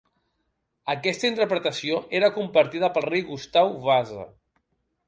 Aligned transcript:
Aquesta 0.93 1.29
interpretació 1.33 2.01
era 2.21 2.33
compartida 2.39 2.91
pel 2.97 3.07
rei 3.13 3.25
Gustau 3.33 3.75
Vasa. 3.89 4.29